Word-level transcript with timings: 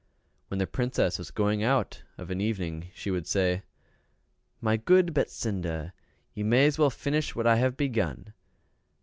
When 0.47 0.57
the 0.57 0.65
Princess 0.65 1.19
was 1.19 1.29
going 1.29 1.61
out 1.61 2.01
of 2.17 2.31
an 2.31 2.41
evening 2.41 2.89
she 2.95 3.11
would 3.11 3.27
say, 3.27 3.61
"My 4.59 4.75
good 4.75 5.13
Betsinda, 5.13 5.93
you 6.33 6.43
may 6.43 6.65
as 6.65 6.79
well 6.79 6.89
finish 6.89 7.35
what 7.35 7.45
I 7.45 7.57
have 7.57 7.77
begun." 7.77 8.33